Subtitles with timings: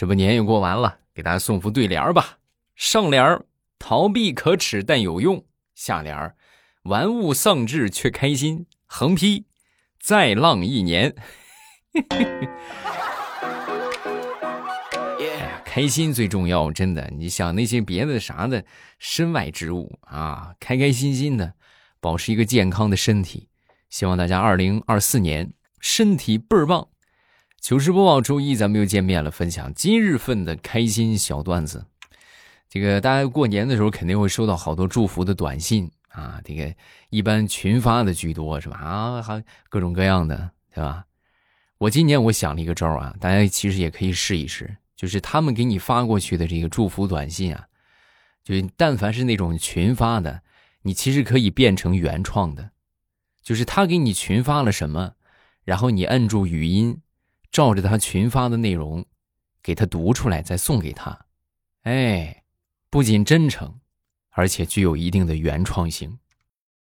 [0.00, 2.38] 这不年也过完了，给大家送副对联吧。
[2.74, 3.44] 上联儿
[3.78, 6.36] 逃避可耻但有用，下联儿
[6.84, 8.64] 玩物丧志却开心。
[8.86, 9.44] 横批
[10.00, 11.14] 再浪一年。
[15.66, 17.12] 开心最重要，真的。
[17.14, 18.64] 你想那些别的啥的
[18.98, 21.52] 身外之物啊，开开心心的，
[22.00, 23.50] 保持一个健康的身体。
[23.90, 26.88] 希望大家二零二四年身体倍儿棒。
[27.60, 31.84] 糗事播报，周一咱们又见面了，分享今日份的开心小段子。
[32.70, 36.74] 这个大家过年的时候肯定会收到好多祝福的短信啊，这个
[37.10, 38.78] 一般群发的居多，是吧？
[38.78, 41.04] 啊，还各种各样的，对吧？
[41.76, 47.66] 我今年我想了一个招啊，大家其实也可以试一试，就是他们给你发过去的这个祝福短信啊，
[48.42, 50.40] 就但凡是那种群发的，
[50.80, 52.70] 你其实可以变成原创的，
[53.42, 55.12] 就是他给你群发了什么，
[55.62, 57.02] 然后你摁住语音。
[57.50, 59.04] 照着他群发的内容，
[59.62, 61.26] 给他读出来，再送给他。
[61.82, 62.44] 哎，
[62.88, 63.80] 不仅真诚，
[64.30, 66.18] 而且具有一定的原创性。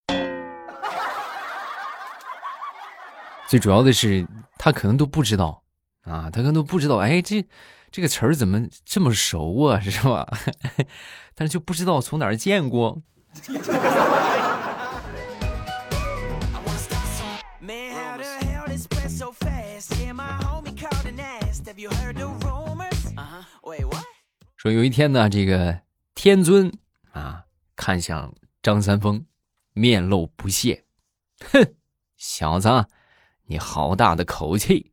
[3.48, 4.26] 最主要的是，
[4.58, 5.62] 他可能都不知道
[6.02, 6.96] 啊，他可能都不知道。
[6.96, 7.46] 哎，这
[7.90, 9.80] 这个词儿怎么这么熟啊？
[9.80, 10.26] 是吧？
[11.34, 13.02] 但是就不知道从哪儿见过。
[24.56, 25.80] 说有一天呢，这个
[26.14, 26.70] 天尊
[27.12, 29.24] 啊看向张三丰，
[29.72, 30.84] 面露不屑，
[31.50, 31.74] 哼，
[32.18, 32.68] 小子，
[33.46, 34.92] 你好大的口气！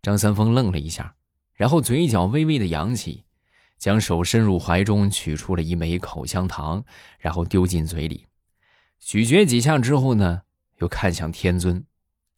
[0.00, 1.16] 张三丰愣了一下，
[1.54, 3.24] 然后嘴角微微的扬起，
[3.76, 6.84] 将手伸入怀中取出了一枚口香糖，
[7.18, 8.26] 然后丢进嘴里，
[9.00, 10.42] 咀嚼几下之后呢，
[10.76, 11.84] 又看向天尊，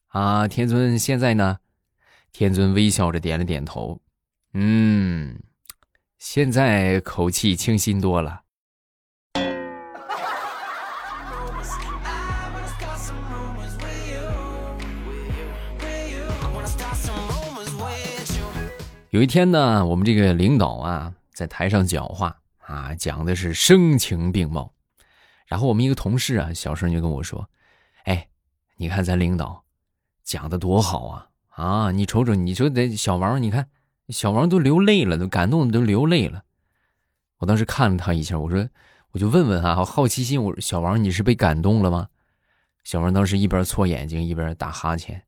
[0.06, 1.58] 啊，天尊现在呢？
[2.32, 4.00] 天尊微笑着点了点头，
[4.54, 5.40] 嗯。
[6.18, 8.42] 现在口气清新多了。
[19.10, 24.74] 有一天呢，我们这个领导啊，在台上讲话啊，讲的是声情并茂。
[25.46, 27.48] 然后我们一个同事啊，小声就跟我说
[28.04, 28.28] ：“哎，
[28.76, 29.64] 你看咱领导
[30.24, 31.28] 讲的多好啊！
[31.58, 33.68] 啊，你瞅瞅，你说这小王，你看。”
[34.08, 36.44] 小王都流泪了，都感动的都流泪了。
[37.40, 38.66] 我当时看了他一下，我说
[39.12, 42.08] ：“我就问问啊，好奇心，我小王，你是被感动了吗？”
[42.84, 45.24] 小王当时一边搓眼睛一边打哈欠：“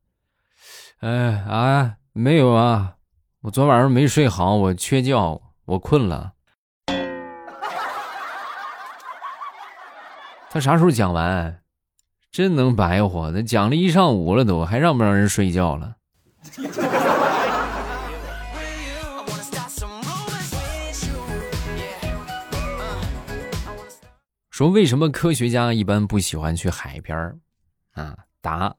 [1.01, 2.95] 哎啊，没有啊，
[3.41, 6.33] 我昨晚上没睡好，我缺觉，我困了。”
[10.49, 11.61] 他啥时候讲完？
[12.31, 15.97] 真能白活，他讲了一上午了，都还让不让人睡觉了？
[24.49, 27.17] 说为什么科学家一般不喜欢去海边
[27.93, 28.15] 啊？
[28.41, 28.75] 答：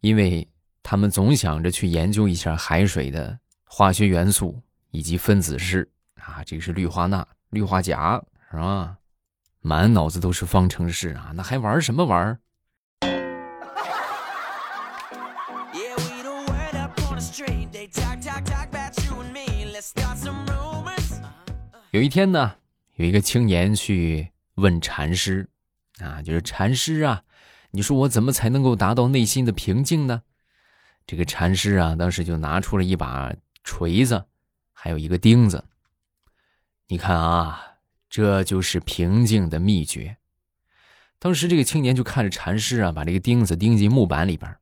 [0.00, 0.48] 因为
[0.82, 4.60] 他们总想着去研究一下海水的化学元素
[4.90, 5.88] 以及分子式
[6.20, 8.20] 啊，这个是氯化钠、氯化钾，
[8.50, 8.96] 是吧？
[9.60, 12.38] 满脑子都是方程式啊，那还玩什么玩？
[21.90, 22.56] 有一天呢，
[22.94, 24.30] 有一个青年去。
[24.56, 25.50] 问禅师，
[25.98, 27.22] 啊，就是禅师啊，
[27.72, 30.22] 你说我怎么才能够达到内心的平静呢？
[31.06, 34.24] 这个禅师啊，当时就拿出了一把锤子，
[34.72, 35.62] 还有一个钉子。
[36.88, 37.76] 你看啊，
[38.08, 40.16] 这就是平静的秘诀。
[41.18, 44.56] 当时这个青年就看着禅师啊，把这个钉子钉进木板里边，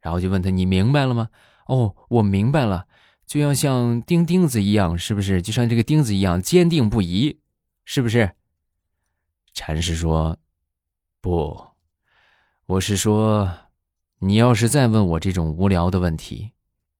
[0.00, 1.28] 然后就问他：“你明白了吗
[1.68, 2.86] ？”“哦，我明白了，
[3.26, 5.42] 就要像钉钉子一样，是不是？
[5.42, 7.38] 就像这个钉子一样坚定不移，
[7.84, 8.32] 是不是？”
[9.52, 10.38] 禅师说
[11.20, 11.68] ：“不，
[12.66, 13.50] 我是说，
[14.20, 16.52] 你要是再问我这种无聊的问题，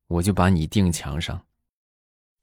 [0.09, 1.43] 我就把你钉墙上。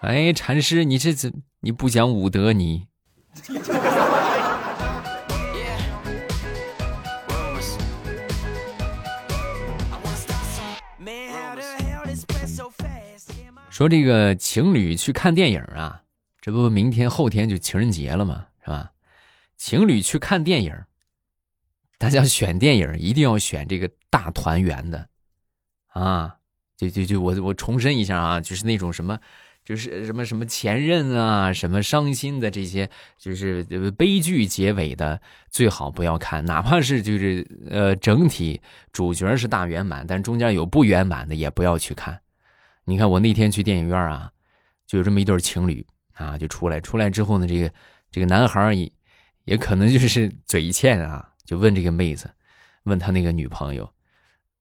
[0.00, 2.52] 哎，禅师，你这怎你不讲武德？
[2.52, 2.86] 你
[13.78, 16.02] 说这个情侣去看电影啊？
[16.40, 18.90] 这不，明天后天就情人节了嘛，是吧？
[19.56, 20.74] 情侣去看电影，
[21.96, 25.08] 大家选电影一定要选这个大团圆的，
[25.92, 26.38] 啊，
[26.76, 29.16] 就就就我我重申一下啊，就是那种什么，
[29.64, 33.62] 就是什么什么前任啊，什么伤心的这些，就是
[33.96, 36.44] 悲剧结尾的，最好不要看。
[36.44, 38.60] 哪怕是就是呃，整体
[38.90, 42.20] 主角是大圆满，但中间有不圆满的，也不要去看。
[42.88, 44.32] 你看我那天去电影院啊，
[44.86, 47.70] 就有这么一对情侣啊，就出来，出来之后呢，这个
[48.10, 48.90] 这个男孩也
[49.44, 52.30] 也可能就是嘴欠啊，就问这个妹子，
[52.84, 53.92] 问他那个女朋友，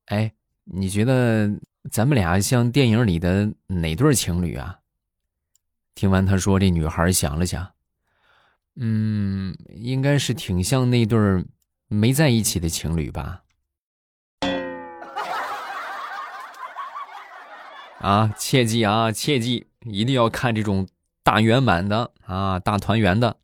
[0.07, 0.29] 哎，
[0.65, 1.49] 你觉得
[1.89, 4.79] 咱们俩像电影里的哪对情侣啊？
[5.95, 7.71] 听完他说，这女孩想了想，
[8.75, 11.17] 嗯，应该是挺像那对
[11.87, 13.43] 没在一起的情侣吧。
[17.99, 20.87] 啊，切记啊，切记，一定要看这种
[21.23, 23.37] 大圆满的啊，大团圆的。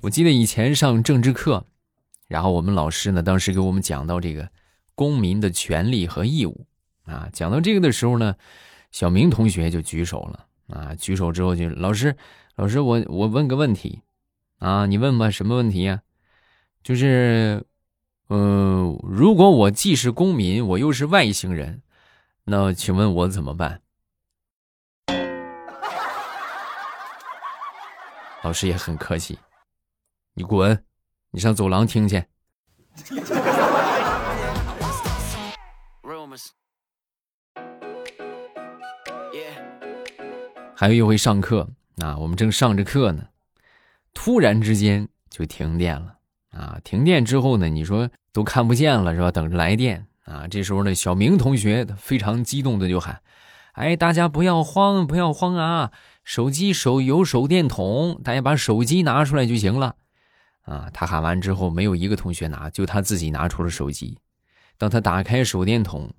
[0.00, 1.64] 我记得以前上政治课。
[2.26, 4.48] 然后我们老师呢，当时给我们讲到这个
[4.94, 6.66] 公民的权利和义务
[7.04, 8.34] 啊，讲到这个的时候呢，
[8.90, 12.16] 小明同学就举手了啊，举手之后就老师，
[12.56, 14.00] 老师我我问个问题
[14.58, 16.02] 啊，你问吧，什么问题呀？
[16.82, 17.64] 就是，
[18.28, 21.82] 嗯，如果我既是公民，我又是外星人，
[22.44, 23.80] 那请问我怎么办？
[28.42, 29.38] 老师也很客气，
[30.34, 30.84] 你滚。
[31.30, 32.22] 你上走廊听去。
[40.76, 41.68] 还有一回上课
[42.02, 43.26] 啊，我们正上着课呢，
[44.14, 46.16] 突然之间就停电了
[46.50, 46.80] 啊！
[46.82, 49.30] 停电之后呢，你说都看不见了是吧？
[49.30, 50.48] 等着来电啊！
[50.48, 53.20] 这时候呢，小明同学非常激动的就喊
[53.74, 55.92] ：“哎，大家不要慌，不要慌啊！
[56.22, 59.96] 手机手有手电筒，大家把手机拿出来就行了。”
[60.62, 60.88] 啊！
[60.94, 64.16] 他喊完之后，没有一个同学拿，就他自己拿出了手机。
[64.78, 66.10] 当他打开手电筒，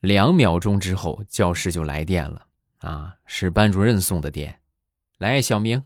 [0.00, 2.42] 两秒钟之后，教室就来电了。
[2.80, 4.60] 啊，是班主任送的电。
[5.18, 5.82] 来，小明，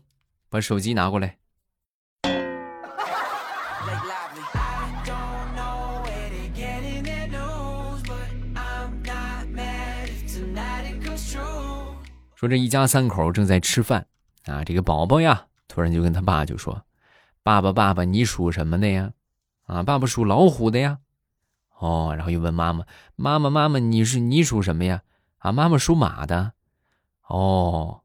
[0.53, 1.35] 把手机拿过来。
[12.35, 14.05] 说这一家三口正在吃饭，
[14.45, 16.85] 啊，这个宝宝呀，突然就跟他爸就说。
[17.41, 19.11] 爸爸，爸爸，你属什么的呀？
[19.65, 20.99] 啊，爸爸属老虎的呀。
[21.79, 22.85] 哦，然后又问妈妈，
[23.15, 25.01] 妈妈，妈妈，你是你属什么呀？
[25.39, 26.53] 啊，妈妈属马的。
[27.25, 28.02] 哦，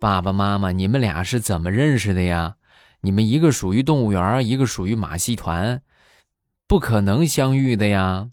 [0.00, 2.54] 爸爸妈妈，你们俩是怎么认识的呀？
[3.00, 5.82] 你们一个属于动物园，一个属于马戏团，
[6.68, 8.28] 不可能相遇的呀。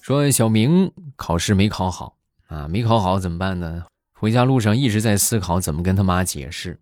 [0.00, 3.84] 说小明考试没考好啊，没考好怎么办呢？
[4.18, 6.80] 回家路上一直在思考怎么跟他妈解释，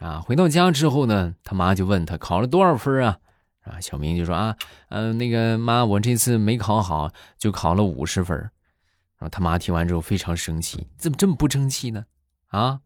[0.00, 3.18] 啊，回到家之后呢，他妈就问他考了多少分啊？
[3.62, 4.56] 啊，小明就说啊，
[4.88, 8.36] 嗯，那个妈，我这次没考好，就考了五十分。
[8.38, 12.04] 然后他妈听完之后非常生气，怎么这么不争气呢？
[12.48, 12.80] 啊，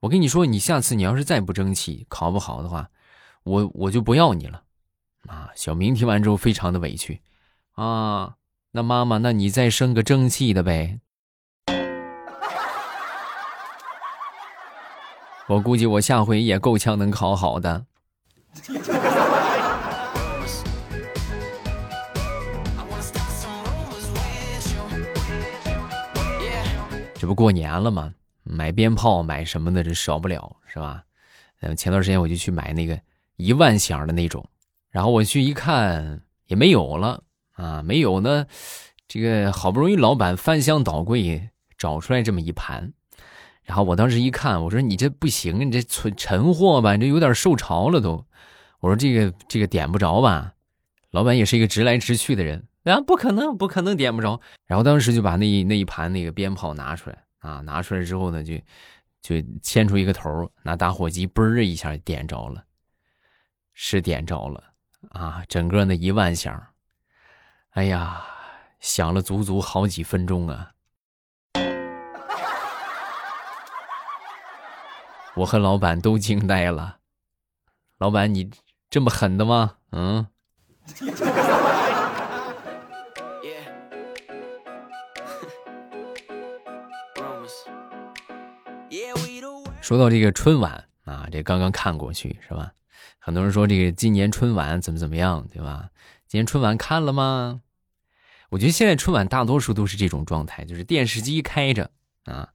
[0.00, 2.90] 我跟你说，你下次你要是再不争气，考不好的话，
[3.44, 4.62] 我我就不要你了。
[5.26, 7.22] 啊，小明听完之后非常的委屈，
[7.72, 8.34] 啊。
[8.76, 10.98] 那妈妈，那你再生个争气的呗。
[15.46, 17.86] 我估计我下回也够呛能考好的。
[27.24, 28.12] 这不过年了吗？
[28.42, 31.04] 买鞭炮买什么的这少不了是吧？
[31.62, 33.00] 嗯，前段时间我就去买那个
[33.36, 34.46] 一万响的那种，
[34.90, 37.22] 然后我去一看也没有了。
[37.54, 38.46] 啊，没有呢，
[39.08, 42.92] 这个好不容易老板翻箱倒柜找出来这么一盘，
[43.62, 48.22] 然后我当时一看，我说你这不行，你这存陈货吧，你这有点受潮了都。
[48.80, 50.52] 我说这个这个点不着吧？
[51.10, 54.40] 老板也是一个直来直去的人，啊，不可能不可能点不着。
[54.66, 58.54] 然后当时就把那一那一盘那个鞭炮拿出来啊，拿出来之后呢，就
[59.20, 62.64] 就牵出一个头，拿打火机嘣儿一下点着了，
[63.72, 64.62] 是点着了
[65.10, 66.62] 啊，整个那一万响。
[67.70, 68.24] 哎呀，
[68.80, 70.72] 响了足足好几分钟啊！
[75.34, 76.98] 我和老板都惊呆了。
[77.98, 78.50] 老板，你
[78.88, 79.78] 这么狠的吗？
[79.90, 80.26] 嗯。
[89.84, 92.72] 说到这个春晚啊，这刚刚看过去是吧？
[93.18, 95.90] 很多人说这个今年春晚怎么怎么样，对吧？
[96.26, 97.60] 今年春晚看了吗？
[98.48, 101.90] 我觉得现在春晚大多数都是这种状态，就是电视机开着
[102.24, 102.48] 啊，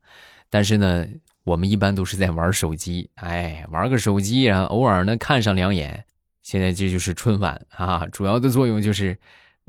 [0.50, 1.06] 但是呢，
[1.44, 6.06] 我们一般都是在玩手机，哎，玩个手机，然后偶尔呢看上两眼。
[6.42, 9.16] 现在这就是春晚啊，主要的作用就是，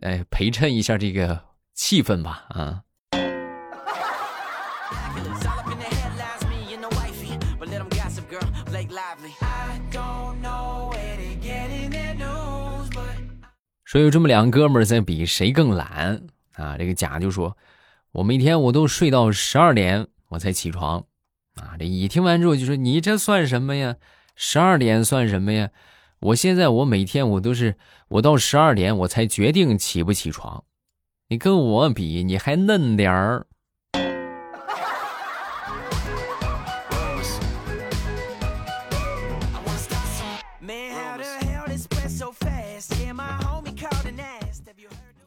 [0.00, 1.38] 哎，陪衬一下这个
[1.74, 2.80] 气氛吧，啊。
[13.90, 16.76] 说有这么两个哥们在比谁更懒啊？
[16.78, 17.56] 这个甲就说
[18.14, 21.04] ：“我每天我都睡到十二点我才起床。”
[21.61, 23.97] 啊，这乙听完之后就说：“你这算什么呀？
[24.37, 25.70] 十二点算什么呀？
[26.20, 27.75] 我现在我每天我都是
[28.06, 30.62] 我到十二点我才决定起不起床，
[31.26, 33.49] 你跟我比你还嫩点儿。”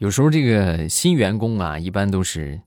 [0.03, 2.59] 有时候这个新员工啊，一般都是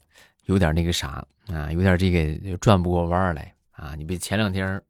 [0.47, 3.95] 有点那个啥啊，有点这个转不过弯来啊。
[3.95, 4.81] 你别前两天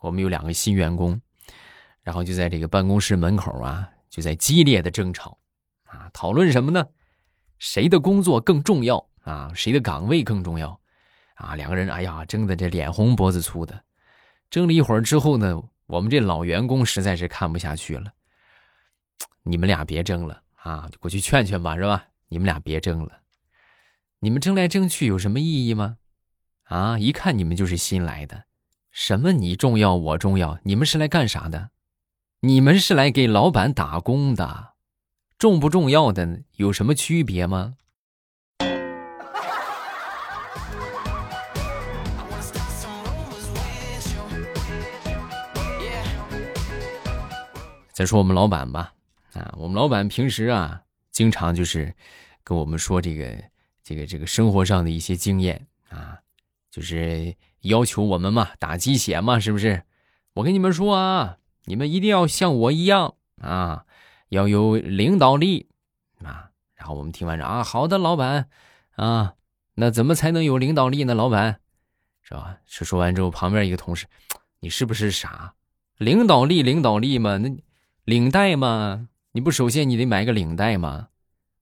[0.00, 1.20] 我们有两个新员工，
[2.02, 5.38] 然后就在这个办公室门口啊，就在激烈的争吵
[5.84, 6.84] 啊，讨论什么呢？
[7.60, 9.52] 谁的工作更重要啊？
[9.54, 10.80] 谁的岗位更重要
[11.36, 11.54] 啊？
[11.54, 13.84] 两个人哎呀，争的这脸红脖子粗的。
[14.50, 18.12] 争了一会儿之后呢，我们这老员工实在是看不下去了，
[19.44, 20.40] 你们俩别争了。
[20.64, 22.06] 啊，就过去劝劝吧，是吧？
[22.28, 23.20] 你们俩别争了，
[24.20, 25.98] 你们争来争去有什么意义吗？
[26.64, 28.44] 啊，一看你们就是新来的，
[28.90, 31.68] 什么你重要我重要，你们是来干啥的？
[32.40, 34.72] 你们是来给老板打工的，
[35.36, 37.74] 重不重要的有什么区别吗？
[47.92, 48.93] 再说我们老板吧。
[49.34, 51.94] 啊，我们老板平时啊，经常就是
[52.42, 53.44] 跟我们说这个、
[53.82, 56.18] 这个、这个生活上的一些经验啊，
[56.70, 59.82] 就是要求我们嘛，打鸡血嘛，是不是？
[60.34, 63.84] 我跟你们说啊，你们一定要像我一样啊，
[64.28, 65.68] 要有领导力
[66.22, 66.50] 啊。
[66.74, 68.48] 然后我们听完说啊，好的，老板
[68.96, 69.34] 啊，
[69.74, 71.14] 那怎么才能有领导力呢？
[71.14, 71.60] 老板，
[72.22, 72.58] 是吧？
[72.66, 74.06] 是说完之后，旁边一个同事，
[74.60, 75.54] 你是不是傻？
[75.96, 77.56] 领导力，领导力嘛，那
[78.04, 79.08] 领带嘛。
[79.36, 81.08] 你不首先你得买个领带吗？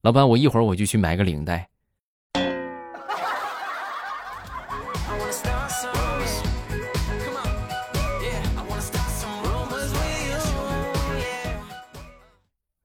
[0.03, 1.67] 老板，我一会儿我就去买个领带。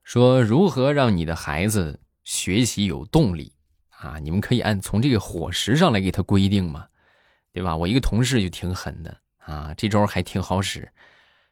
[0.03, 3.53] 说如何让你的孩子学习有动力
[3.91, 4.19] 啊？
[4.19, 6.87] 你们可以按从这个伙食上来给他规定嘛，
[7.53, 7.77] 对吧？
[7.77, 10.91] 我一个同事就挺狠的啊，这招还挺好使。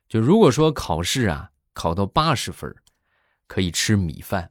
[0.09, 2.75] 就如果说考试啊考到八十分
[3.47, 4.51] 可以吃米饭，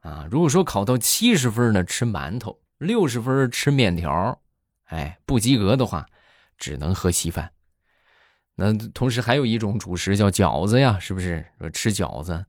[0.00, 4.40] 啊，如果说考到七十分呢，吃馒头；六十分吃面条，
[4.84, 6.06] 哎，不及格的话，
[6.58, 7.52] 只能喝稀饭。
[8.54, 11.46] 那同时还有一种主食叫饺子呀，是不是？
[11.58, 12.44] 说吃饺子，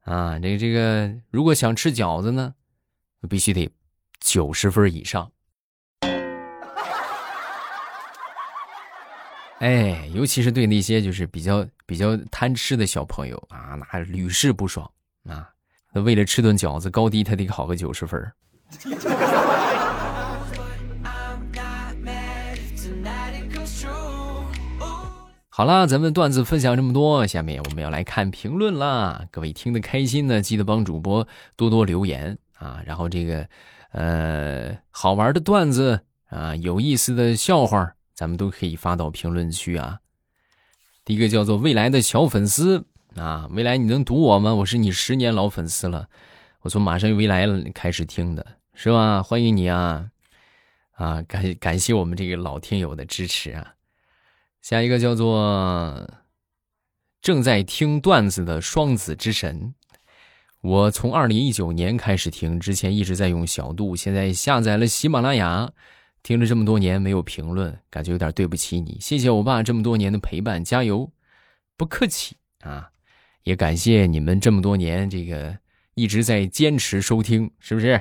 [0.00, 2.54] 啊，这个这个，如果想吃饺子呢，
[3.28, 3.70] 必须得
[4.20, 5.30] 九十分以上。
[9.60, 14.90] 哎，尤其是对那些就是比较比较贪吃的小朋友啊，那屡试不爽。
[15.28, 15.50] 啊，
[15.92, 18.32] 那为了吃顿饺子，高低他得考个九十分
[25.54, 29.26] 好啦，咱们段子分享这么多，下面我们要来看评论啦。
[29.30, 32.80] 各位听得开心的，记得帮主播多多留言啊。
[32.86, 33.46] 然后这个，
[33.90, 36.00] 呃，好玩的段子
[36.30, 39.98] 啊，有意思的笑话，咱们都可以发到评论区啊。
[41.04, 42.86] 第一个叫做未来的小粉丝。
[43.16, 44.54] 啊，未来你能读我吗？
[44.54, 46.08] 我是你十年老粉丝了，
[46.62, 49.22] 我从马上有未来了开始听的，是吧？
[49.22, 50.10] 欢迎你啊！
[50.92, 53.74] 啊，感感谢我们这个老听友的支持啊！
[54.60, 56.08] 下一个叫做
[57.20, 59.74] 正在听段子的双子之神，
[60.60, 65.70] 我从二零一九年开始听，之前一直在用小度，现在下载了喜马拉雅，
[66.22, 71.10] 听了这么多年没有评论，感觉有点对不起你，谢谢我爸这么多年的陪伴，加油！
[71.76, 72.91] 不客气啊。
[73.44, 75.58] 也感谢你们这么多年，这个
[75.94, 78.00] 一直在坚持收听，是不是？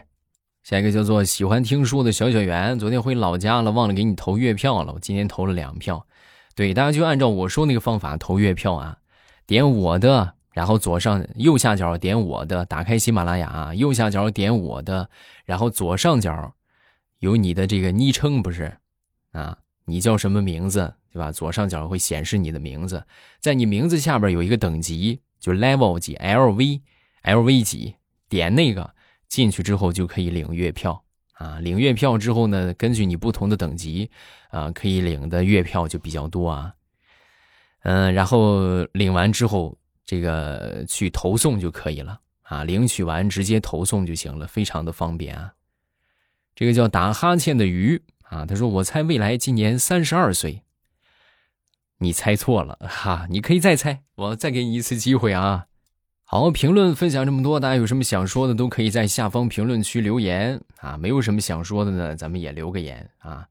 [0.64, 4.94] 下一个叫做喜欢听书的小小圆，昨天回老家了，忘了给你投月票了。
[4.94, 6.06] 我今天投了两票，
[6.54, 9.00] 对，大家就按照我说那个方法投月票啊，
[9.48, 15.10] 点我的，然后左上右下角点我的，打开喜马拉雅，右下角点我的，
[15.46, 16.54] 然后左上角
[17.18, 18.78] 有你的这个昵称，不是？
[19.32, 21.32] 啊，你叫什么名字，对吧？
[21.32, 23.04] 左上角会显示你的名字，
[23.40, 25.22] 在你名字下边有一个等级。
[25.42, 27.96] 就 level 几 LV，LV 几
[28.30, 28.96] 点那个
[29.28, 31.60] 进去之后就可以领月票啊。
[31.60, 34.10] 领月票之后呢，根据你不同的等级
[34.52, 36.74] 啊，可以领的月票就比较多啊。
[37.84, 42.64] 嗯，然后领完之后，这个去投送就可以了啊。
[42.64, 45.54] 领取完直接投送就行了，非常的方便啊。
[46.54, 50.62] 这个叫打哈欠的鱼啊，他说：“我猜未来今年三十二岁。”
[52.02, 55.68] 你猜错了哈，你可以再猜，我再给你一次机会啊。
[56.24, 60.98] 好，评论分享这么多，大家有什么想说的，都可以在下方评论区留言啊。
[60.98, 63.46] 没有什么想说的呢，咱们也留个言啊。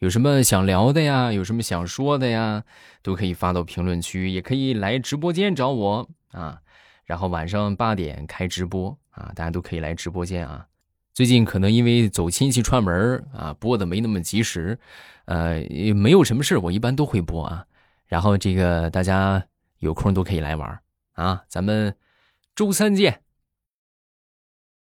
[0.00, 2.62] 有什么想聊的呀，有什么想说的呀，
[3.02, 6.58] 都可以发到评论区，也可以来直播间找我啊。
[7.06, 10.66] 然后晚上八点开直播啊，大家都可以来直播间啊。
[11.14, 14.78] 最近可能因为走亲戚串门啊，播的没那么及时，
[15.24, 15.62] 呃，
[15.94, 17.64] 没有什么事我一般都会播啊。
[18.06, 19.44] 然后这个大家
[19.78, 20.80] 有空都可以来玩
[21.14, 21.96] 啊，咱们
[22.54, 23.23] 周三见。